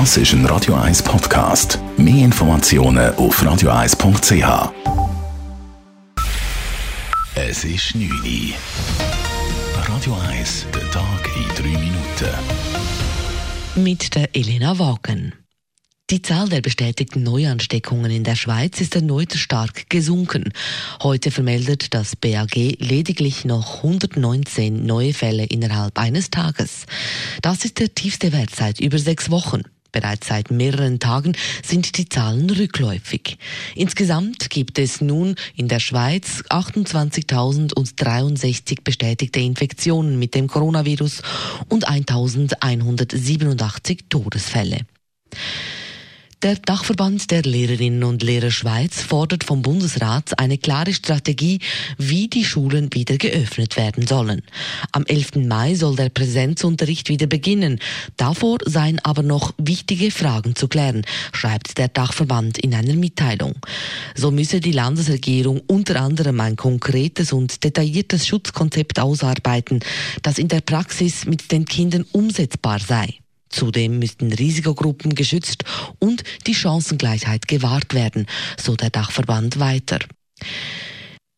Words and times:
Das 0.00 0.16
ist 0.16 0.32
ein 0.32 0.44
Radio 0.46 0.74
1 0.74 1.04
Podcast. 1.04 1.78
Mehr 1.96 2.24
Informationen 2.24 3.14
auf 3.14 3.40
radio1.ch. 3.40 4.72
Es 7.36 7.62
ist 7.62 7.94
9 7.94 8.10
Uhr. 8.10 8.54
Radio 9.86 10.16
1, 10.30 10.66
der 10.74 10.90
Tag 10.90 11.30
in 11.36 11.46
3 11.54 11.78
Minuten. 11.78 11.94
Mit 13.76 14.16
der 14.16 14.34
Elena 14.34 14.76
Wagen. 14.80 15.32
Die 16.10 16.22
Zahl 16.22 16.48
der 16.48 16.60
bestätigten 16.60 17.22
Neuansteckungen 17.22 18.10
in 18.10 18.24
der 18.24 18.34
Schweiz 18.34 18.80
ist 18.80 18.96
erneut 18.96 19.34
stark 19.34 19.88
gesunken. 19.90 20.52
Heute 21.04 21.30
vermeldet 21.30 21.94
das 21.94 22.16
BAG 22.16 22.56
lediglich 22.56 23.44
noch 23.44 23.76
119 23.76 24.84
neue 24.84 25.14
Fälle 25.14 25.44
innerhalb 25.44 25.96
eines 26.00 26.30
Tages. 26.30 26.86
Das 27.42 27.64
ist 27.64 27.78
der 27.78 27.94
tiefste 27.94 28.32
Wert 28.32 28.50
seit 28.56 28.80
über 28.80 28.98
sechs 28.98 29.30
Wochen. 29.30 29.62
Bereits 29.94 30.26
seit 30.26 30.50
mehreren 30.50 30.98
Tagen 30.98 31.36
sind 31.62 31.96
die 31.96 32.08
Zahlen 32.08 32.50
rückläufig. 32.50 33.38
Insgesamt 33.76 34.50
gibt 34.50 34.80
es 34.80 35.00
nun 35.00 35.36
in 35.54 35.68
der 35.68 35.78
Schweiz 35.78 36.42
28.063 36.50 38.78
bestätigte 38.82 39.38
Infektionen 39.38 40.18
mit 40.18 40.34
dem 40.34 40.48
Coronavirus 40.48 41.22
und 41.68 41.88
1.187 41.88 44.00
Todesfälle. 44.08 44.80
Der 46.42 46.56
Dachverband 46.56 47.30
der 47.30 47.42
Lehrerinnen 47.42 48.04
und 48.04 48.22
Lehrer 48.22 48.50
Schweiz 48.50 49.00
fordert 49.00 49.44
vom 49.44 49.62
Bundesrat 49.62 50.38
eine 50.38 50.58
klare 50.58 50.92
Strategie, 50.92 51.60
wie 51.96 52.28
die 52.28 52.44
Schulen 52.44 52.92
wieder 52.92 53.16
geöffnet 53.16 53.76
werden 53.76 54.06
sollen. 54.06 54.42
Am 54.92 55.04
11. 55.06 55.36
Mai 55.46 55.74
soll 55.74 55.96
der 55.96 56.10
Präsenzunterricht 56.10 57.08
wieder 57.08 57.26
beginnen. 57.26 57.78
Davor 58.16 58.58
seien 58.64 58.98
aber 59.00 59.22
noch 59.22 59.54
wichtige 59.56 60.10
Fragen 60.10 60.54
zu 60.54 60.68
klären, 60.68 61.06
schreibt 61.32 61.78
der 61.78 61.88
Dachverband 61.88 62.58
in 62.58 62.74
einer 62.74 62.94
Mitteilung. 62.94 63.54
So 64.14 64.30
müsse 64.30 64.60
die 64.60 64.72
Landesregierung 64.72 65.62
unter 65.66 66.00
anderem 66.00 66.40
ein 66.40 66.56
konkretes 66.56 67.32
und 67.32 67.64
detailliertes 67.64 68.26
Schutzkonzept 68.26 68.98
ausarbeiten, 68.98 69.80
das 70.22 70.38
in 70.38 70.48
der 70.48 70.60
Praxis 70.60 71.24
mit 71.24 71.50
den 71.52 71.64
Kindern 71.64 72.04
umsetzbar 72.12 72.80
sei. 72.80 73.23
Zudem 73.54 74.00
müssten 74.00 74.32
Risikogruppen 74.32 75.14
geschützt 75.14 75.64
und 76.00 76.24
die 76.48 76.54
Chancengleichheit 76.54 77.46
gewahrt 77.46 77.94
werden, 77.94 78.26
so 78.60 78.74
der 78.74 78.90
Dachverband 78.90 79.60
weiter. 79.60 80.00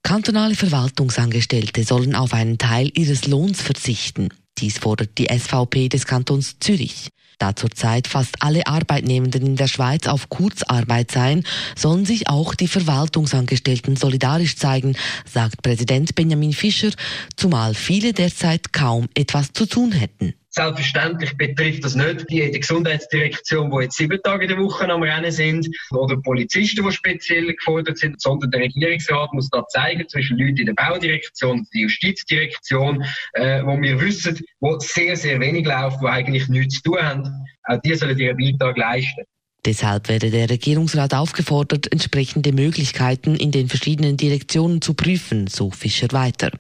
Kantonale 0.03 0.55
Verwaltungsangestellte 0.55 1.85
sollen 1.85 2.15
auf 2.15 2.33
einen 2.33 2.57
Teil 2.57 2.91
ihres 2.95 3.27
Lohns 3.27 3.61
verzichten. 3.61 4.31
Dies 4.59 4.79
fordert 4.79 5.19
die 5.19 5.27
SVP 5.27 5.91
des 5.91 6.07
Kantons 6.07 6.57
Zürich. 6.59 7.09
Da 7.39 7.55
zurzeit 7.55 8.07
fast 8.07 8.37
alle 8.41 8.67
Arbeitnehmenden 8.67 9.45
in 9.45 9.57
der 9.57 9.69
Schweiz 9.69 10.07
auf 10.07 10.31
Kurzarbeit 10.31 11.11
seien, 11.11 11.45
sollen 11.77 12.07
sich 12.07 12.31
auch 12.31 12.55
die 12.55 12.69
Verwaltungsangestellten 12.69 13.97
solidarisch 13.97 14.57
zeigen, 14.57 14.97
sagt 15.31 15.61
Präsident 15.61 16.15
Benjamin 16.15 16.55
Fischer, 16.55 16.93
zumal 17.37 17.75
viele 17.75 18.15
derzeit 18.15 18.73
kaum 18.73 19.09
etwas 19.15 19.53
zu 19.53 19.67
tun 19.67 19.93
hätten. 19.93 20.33
Selbstverständlich 20.59 21.37
betrifft 21.37 21.85
das 21.85 21.95
nicht 21.95 22.31
die, 22.31 22.51
Gesundheitsdirektion, 22.51 23.71
die 23.71 23.83
jetzt 23.83 23.99
sieben 23.99 24.19
Tage 24.23 24.45
in 24.45 24.49
der 24.49 24.59
Woche 24.59 24.89
am 24.89 25.03
Rennen 25.03 25.31
sind, 25.31 25.69
oder 25.91 26.17
Polizisten, 26.17 26.83
die 26.83 26.93
speziell 26.93 27.53
gefordert 27.53 27.99
sind, 27.99 28.23
sondern 28.23 28.51
der 28.51 28.63
Regierungsrat 28.63 29.35
muss 29.35 29.51
da 29.51 29.67
zeigen 29.69 30.09
zwischen 30.09 30.39
Leuten 30.39 30.57
in 30.57 30.67
der 30.67 30.73
Baudirektion 30.73 31.59
und 31.59 31.69
der 31.75 31.83
Justizdirektion, 31.83 33.05
äh, 33.35 33.63
wo 33.65 33.79
wir 33.79 34.01
wissen, 34.01 34.41
wo 34.61 34.79
sehr, 34.79 35.15
sehr 35.17 35.39
wenig 35.41 35.67
läuft, 35.67 36.01
wo 36.01 36.07
eigentlich 36.07 36.49
nichts 36.49 36.77
zu 36.77 36.85
tun 36.85 37.03
haben. 37.03 37.45
Auch 37.65 37.81
die 37.85 37.95
sollen 37.95 38.19
ihren 38.19 38.39
Beitrag 38.39 38.79
leisten. 38.79 39.25
Deshalb 39.67 40.09
werde 40.09 40.31
der 40.31 40.49
Regierungsrat 40.49 41.13
aufgefordert, 41.13 41.91
entsprechende 41.93 42.53
Möglichkeiten 42.53 43.35
in 43.35 43.51
den 43.51 43.69
verschiedenen 43.69 44.17
Direktionen 44.17 44.81
zu 44.81 44.95
prüfen, 44.95 45.49
so 45.49 45.73
Fischer 45.73 46.07
weiter. 46.13 46.53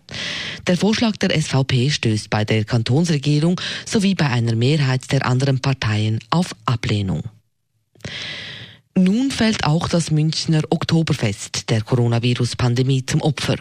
Der 0.66 0.76
Vorschlag 0.76 1.16
der 1.18 1.40
SVP 1.40 1.90
stößt 1.90 2.28
bei 2.30 2.44
der 2.44 2.64
Kantonsregierung 2.64 3.60
sowie 3.84 4.16
bei 4.16 4.26
einer 4.26 4.56
Mehrheit 4.56 5.12
der 5.12 5.24
anderen 5.24 5.60
Parteien 5.60 6.18
auf 6.30 6.56
Ablehnung. 6.64 7.22
Nun 8.98 9.30
fällt 9.30 9.64
auch 9.64 9.88
das 9.88 10.10
Münchner 10.10 10.62
Oktoberfest 10.70 11.68
der 11.68 11.82
Coronavirus-Pandemie 11.82 13.04
zum 13.04 13.20
Opfer. 13.20 13.56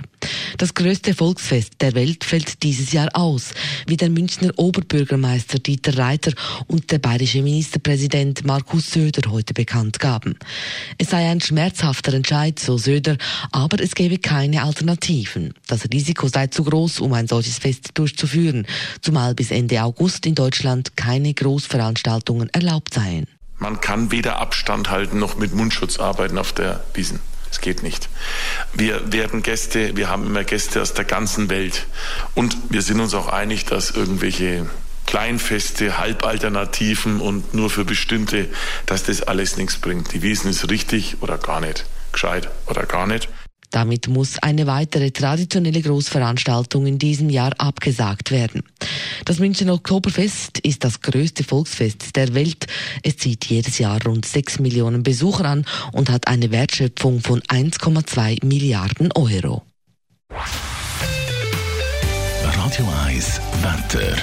Das 0.57 0.73
größte 0.73 1.13
Volksfest 1.13 1.73
der 1.81 1.93
Welt 1.93 2.23
fällt 2.23 2.63
dieses 2.63 2.93
Jahr 2.93 3.09
aus, 3.11 3.49
wie 3.85 3.97
der 3.97 4.09
Münchner 4.09 4.53
Oberbürgermeister 4.55 5.59
Dieter 5.59 5.97
Reiter 5.97 6.31
und 6.67 6.89
der 6.89 6.99
bayerische 6.99 7.41
Ministerpräsident 7.41 8.45
Markus 8.45 8.91
Söder 8.91 9.29
heute 9.29 9.53
bekannt 9.53 9.99
gaben. 9.99 10.39
Es 10.97 11.09
sei 11.09 11.29
ein 11.29 11.41
schmerzhafter 11.41 12.13
Entscheid, 12.13 12.57
so 12.57 12.77
Söder, 12.77 13.17
aber 13.51 13.81
es 13.81 13.93
gebe 13.93 14.19
keine 14.19 14.63
Alternativen. 14.63 15.53
Das 15.67 15.83
Risiko 15.91 16.29
sei 16.29 16.47
zu 16.47 16.63
groß, 16.63 17.01
um 17.01 17.11
ein 17.11 17.27
solches 17.27 17.57
Fest 17.57 17.89
durchzuführen, 17.95 18.65
zumal 19.01 19.35
bis 19.35 19.51
Ende 19.51 19.83
August 19.83 20.25
in 20.25 20.35
Deutschland 20.35 20.95
keine 20.95 21.33
Großveranstaltungen 21.33 22.47
erlaubt 22.53 22.93
seien. 22.93 23.27
Man 23.57 23.81
kann 23.81 24.11
weder 24.11 24.39
Abstand 24.39 24.89
halten 24.89 25.19
noch 25.19 25.37
mit 25.37 25.53
Mundschutz 25.53 25.99
arbeiten 25.99 26.37
auf 26.37 26.53
der 26.53 26.83
Wiesen. 26.93 27.19
Es 27.51 27.61
geht 27.61 27.83
nicht. 27.83 28.09
Wir 28.73 29.13
werden 29.13 29.41
Gäste, 29.41 29.95
wir 29.95 30.09
haben 30.09 30.25
immer 30.25 30.43
Gäste 30.43 30.81
aus 30.81 30.93
der 30.93 31.05
ganzen 31.05 31.49
Welt. 31.49 31.87
Und 32.33 32.57
wir 32.69 32.81
sind 32.81 32.99
uns 32.99 33.13
auch 33.13 33.27
einig, 33.27 33.65
dass 33.65 33.91
irgendwelche 33.91 34.69
Kleinfeste, 35.05 35.97
Halbalternativen 35.97 37.21
und 37.21 37.53
nur 37.53 37.69
für 37.69 37.85
bestimmte, 37.85 38.49
dass 38.87 39.03
das 39.03 39.21
alles 39.21 39.55
nichts 39.55 39.77
bringt. 39.77 40.11
Die 40.13 40.21
Wiesen 40.21 40.49
ist 40.49 40.69
richtig 40.69 41.17
oder 41.21 41.37
gar 41.37 41.61
nicht. 41.61 41.85
Gescheit 42.11 42.49
oder 42.65 42.85
gar 42.85 43.07
nicht. 43.07 43.29
Damit 43.75 44.07
muss 44.07 44.39
eine 44.39 44.67
weitere 44.67 45.11
traditionelle 45.11 45.81
Großveranstaltung 45.81 46.85
in 46.85 46.97
diesem 46.97 47.29
Jahr 47.29 47.51
abgesagt 47.57 48.31
werden. 48.31 48.63
Das 49.25 49.39
München 49.39 49.69
Oktoberfest 49.69 50.59
ist 50.59 50.85
das 50.85 51.01
größte 51.01 51.43
Volksfest 51.43 52.15
der 52.15 52.33
Welt. 52.33 52.67
Es 53.03 53.17
zieht 53.17 53.43
jedes 53.43 53.77
Jahr 53.77 54.01
rund 54.05 54.25
6 54.25 54.59
Millionen 54.59 55.03
Besucher 55.03 55.43
an 55.43 55.65
und 55.91 56.09
hat 56.09 56.29
eine 56.29 56.51
Wertschöpfung 56.51 57.19
von 57.19 57.41
1,2 57.41 58.45
Milliarden 58.45 59.11
Euro. 59.11 59.63
Radio 62.43 62.87
1 63.05 63.41
Wetter. 63.61 64.15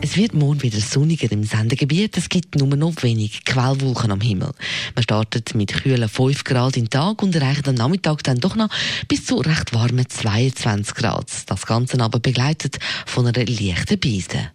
Es 0.00 0.16
wird 0.16 0.32
morgen 0.32 0.62
wieder 0.62 0.80
sonniger 0.80 1.30
im 1.32 1.42
Sendegebiet. 1.42 2.16
Es 2.16 2.28
gibt 2.28 2.54
nur 2.54 2.68
noch 2.68 3.02
wenig 3.02 3.44
Quellwolken 3.44 4.12
am 4.12 4.20
Himmel. 4.20 4.52
Man 4.94 5.02
startet 5.02 5.54
mit 5.56 5.72
kühlen 5.72 6.08
5 6.08 6.44
Grad 6.44 6.76
im 6.76 6.88
Tag 6.88 7.22
und 7.22 7.34
erreicht 7.34 7.68
am 7.68 7.74
Nachmittag 7.74 8.22
dann 8.22 8.38
doch 8.38 8.54
noch 8.54 8.68
bis 9.08 9.26
zu 9.26 9.38
recht 9.38 9.74
warmen 9.74 10.08
22 10.08 10.94
Grad. 10.94 11.30
Das 11.46 11.66
Ganze 11.66 12.00
aber 12.00 12.20
begleitet 12.20 12.78
von 13.06 13.26
einer 13.26 13.44
leichten 13.44 13.98
Beise. 13.98 14.52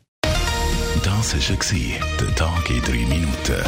Das 1.03 1.33
war 1.33 1.99
der 2.19 2.35
Tag 2.35 2.69
in 2.69 2.81
3 2.81 2.91
Minuten. 2.91 3.63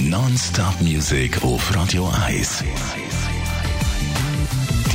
Non-Stop 0.00 0.80
Music 0.80 1.42
auf 1.42 1.74
Radio 1.74 2.10
1. 2.26 2.64